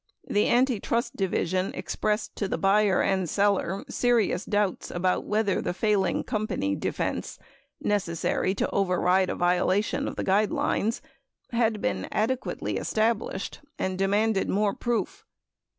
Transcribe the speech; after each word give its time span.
The 0.27 0.47
Anti 0.47 0.79
trust 0.79 1.15
Division 1.15 1.75
expressed 1.75 2.35
to 2.37 2.47
the 2.47 2.57
buyer 2.57 3.03
and 3.03 3.29
seller 3.29 3.85
serious 3.87 4.45
doubts 4.45 4.89
about 4.89 5.25
whether 5.25 5.61
the 5.61 5.75
"failing 5.75 6.23
company" 6.23 6.75
defense, 6.75 7.37
necessary 7.79 8.55
to 8.55 8.69
override 8.71 9.29
a 9.29 9.35
viola 9.35 9.79
tion 9.83 10.07
of 10.07 10.15
the 10.15 10.23
guidelines, 10.25 11.01
had 11.51 11.81
been 11.83 12.07
adequately 12.11 12.77
established 12.77 13.59
and 13.77 13.95
demanded 13.99 14.49
more 14.49 14.73
proof. 14.73 15.23